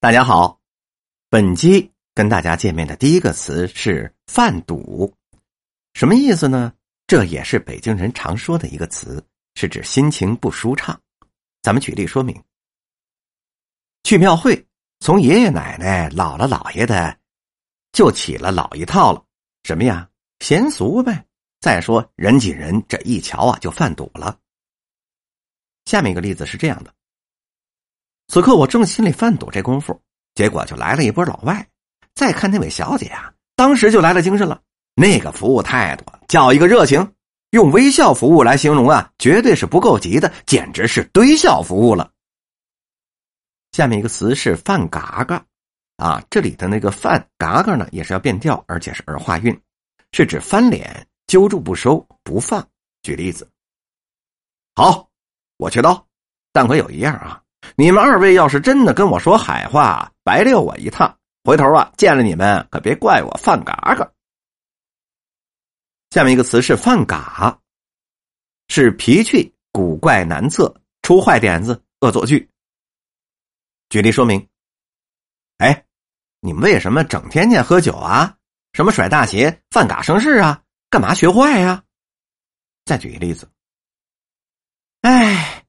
[0.00, 0.60] 大家好，
[1.28, 5.12] 本期跟大家见面的第一个词是“饭赌”，
[5.92, 6.72] 什么意思呢？
[7.08, 9.20] 这也是北京人常说的一个词，
[9.56, 11.02] 是指心情不舒畅。
[11.62, 12.40] 咱们举例说明：
[14.04, 14.64] 去庙会，
[15.00, 17.18] 从爷爷奶奶、姥姥姥爷的，
[17.90, 19.24] 就起了老一套了，
[19.64, 20.08] 什么呀？
[20.38, 21.26] 闲俗呗。
[21.58, 24.38] 再说人挤人，这一瞧啊，就饭赌了。
[25.86, 26.94] 下面一个例子是这样的。
[28.28, 30.00] 此刻我正心里犯堵，这功夫，
[30.34, 31.66] 结果就来了一波老外。
[32.14, 34.60] 再看那位小姐啊，当时就来了精神了。
[34.94, 37.14] 那个服务态度叫一个热情，
[37.50, 42.10] 用微笑服务来形容啊，绝对是不够急的，简直是堆笑服务了。
[43.72, 45.44] 下面一个词是“饭嘎嘎”，
[45.96, 49.58] 啊，这里的那个“饭嘎嘎”呢，也是要变调，而且是儿化韵，
[50.12, 52.66] 是指翻脸、揪住不收、不放。
[53.02, 53.48] 举例子，
[54.74, 55.08] 好，
[55.56, 56.06] 我去刀，
[56.52, 57.40] 但可有一样啊。
[57.80, 61.16] 你们二位要是真的跟我说海话，白溜我一趟。
[61.44, 64.12] 回头啊，见了你们可别怪我犯嘎嘎。
[66.10, 67.56] 下面一个词是“犯嘎”，
[68.66, 72.50] 是脾气古怪难测、出坏点子、恶作剧。
[73.90, 74.48] 举例说明：
[75.58, 75.86] 哎，
[76.40, 78.36] 你们为什么整天见喝酒啊？
[78.72, 80.64] 什么甩大鞋、犯嘎生事啊？
[80.90, 81.84] 干嘛学坏呀？
[82.84, 83.48] 再举个例子：
[85.02, 85.64] 哎。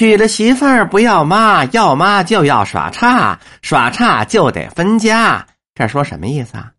[0.00, 5.46] 娶了媳妇儿不要妈，要妈就要耍差，耍差就得分家。
[5.74, 6.72] 这说什么意思啊？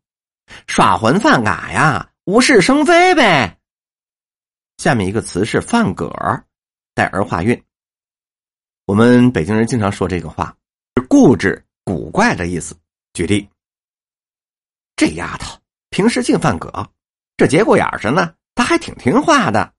[0.66, 3.60] 耍混饭嘎呀，无事生非呗。
[4.80, 6.46] 下面一个词是“饭葛儿”，
[6.96, 7.64] 带儿化韵。
[8.88, 10.58] 我们北京人经常说这个话，
[10.96, 12.76] 是固执、古怪的意思。
[13.14, 13.48] 举例：
[14.96, 15.60] 这丫头
[15.92, 16.90] 平时净犯葛，
[17.38, 19.72] 这节骨眼上呢，她还挺听话的。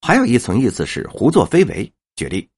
[0.00, 1.92] 还有一层意思是胡作非为。
[2.16, 2.48] 举例，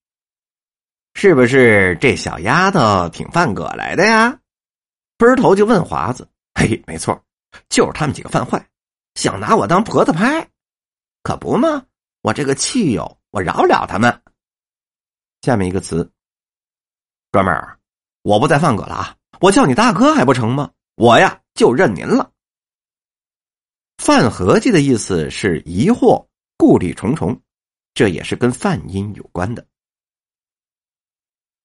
[1.14, 4.38] 是不是这小丫头挺犯葛来的呀？
[5.16, 7.20] 奔头就问华子：“嘿，没错，
[7.68, 8.64] 就是他们几个犯坏，
[9.14, 10.48] 想拿我当婆子拍，
[11.24, 11.84] 可不嘛！
[12.22, 14.22] 我这个气友，我饶不了他们。”
[15.42, 16.08] 下面一个词，
[17.32, 17.80] 哥们儿，
[18.22, 19.16] 我不再犯葛了啊！
[19.40, 20.70] 我叫你大哥还不成吗？
[20.94, 22.30] 我呀，就认您了。
[23.96, 27.42] 犯合计的意思是疑惑、顾虑重重。
[27.98, 29.66] 这也是跟饭音有关的。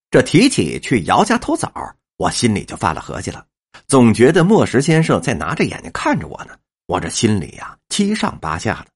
[0.10, 1.72] 这提起去姚家偷枣，
[2.18, 3.46] 我心里就犯了合计了，
[3.88, 6.58] 总觉得莫石先生在拿着眼睛看着我呢，
[6.88, 8.88] 我这心里呀七上八下的。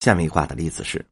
[0.00, 1.04] 下面一话的例子是：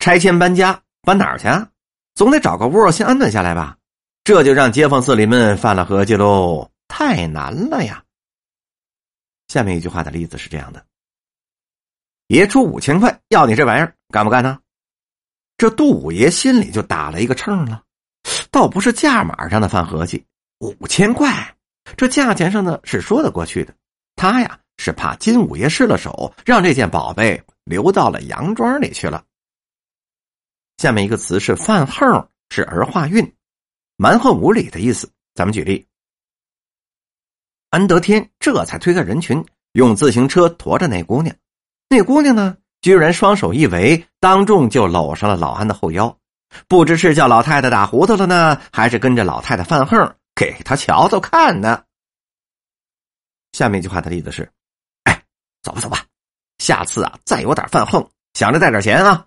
[0.00, 1.46] 拆迁搬家，搬哪儿去？
[1.46, 1.70] 啊？
[2.16, 3.78] 总得找个窝先安顿下来吧？
[4.24, 8.02] 这就让街坊四邻们犯了合计喽，太难了呀。
[9.46, 10.84] 下面一句话的例子是这样的。
[12.38, 14.58] 爷出五千块要你这玩意儿，干不干呢？
[15.58, 17.84] 这杜五爷心里就打了一个秤了，
[18.50, 20.24] 倒不是价码上的犯合计，
[20.58, 21.54] 五千块，
[21.94, 23.74] 这价钱上呢是说得过去的。
[24.16, 29.22] 他呀是怕金五爷失了手，让这件宝贝流到了杨庄里去了。
[30.78, 33.30] 下面一个词是“犯横”，是儿化韵，
[33.98, 35.12] 蛮横无理的意思。
[35.34, 35.86] 咱们举例，
[37.68, 41.36] 安德天这才推开人群，用自行车驮着那姑娘。
[41.92, 46.16] 那姑娘呢，居然双手一围，当众就搂上了老安的后腰，
[46.66, 51.84] 不知是叫老太太打糊涂了呢，还是跟着老太太犯横，给他瞧瞧看呢。
[53.52, 54.50] 下面一句话的例子是
[55.04, 55.22] ：“哎，
[55.62, 56.06] 走吧走吧，
[56.56, 59.26] 下次啊再有点犯横，想着带点钱啊。”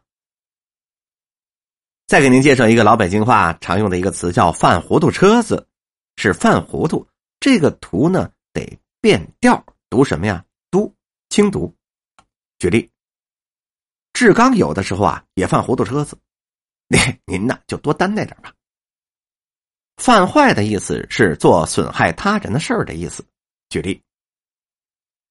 [2.09, 5.67] 再给您介绍一个老北京话常用的一个词，叫“犯糊涂车子”，
[6.17, 7.07] 是犯糊涂。
[7.39, 10.43] 这个“图呢得变调，读什么呀？
[10.71, 10.91] 都
[11.29, 11.71] 轻读。
[12.57, 12.89] 举例，
[14.13, 16.17] 志刚有的时候啊也犯糊涂车子，
[16.87, 18.53] 您您呢就多担待点吧。
[19.97, 23.25] 犯坏的意思是做损害他人的事儿的意思。
[23.69, 24.01] 举例，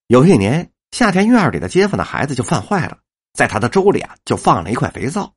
[0.09, 2.99] 有一年夏天院里的街坊的孩子就犯坏了，
[3.33, 5.35] 在他的粥里啊就放了一块肥皂，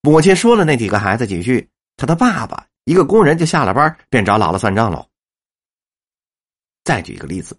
[0.00, 5.08] 母亲说了那几个孩子几句，他的爸爸一个工人就下了班便找姥姥算账喽。
[6.84, 7.56] 再举一个例子。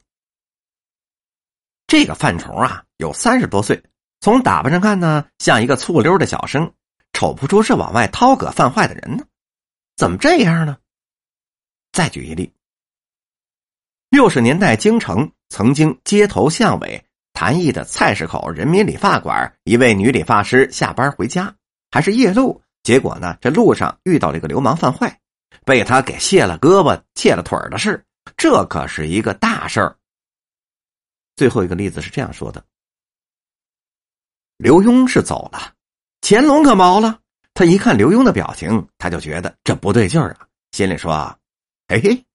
[1.90, 3.84] 这个范虫啊，有三十多岁，
[4.20, 6.72] 从打扮上看呢，像一个醋溜的小生，
[7.14, 9.26] 瞅不出是往外掏葛犯坏的人呢。
[9.98, 10.78] 怎么这样呢？
[11.92, 12.54] 再举一例。
[14.12, 17.04] 六十年代京城曾经街头巷尾
[17.34, 21.52] 谈艺的菜市口人民理发馆，一位女理发师下班回家，
[21.90, 25.20] 还是夜路，结果呢，这路上遇到了一个流氓犯坏，
[25.66, 28.06] 被他给卸了胳膊、切了腿的事，
[28.38, 29.96] 这可是一个大事儿。
[31.40, 32.62] 最后一个例子是这样说的：
[34.58, 35.74] 刘墉是走了，
[36.20, 37.22] 乾隆可毛了。
[37.54, 41.34] 他一看刘墉的表情，他就觉得这不对劲儿啊，心里说
[41.88, 42.26] ：“嘿嘿，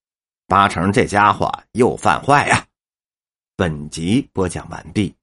[0.47, 2.67] 八成这家伙又犯坏呀。”
[3.57, 5.15] 本集播讲完毕。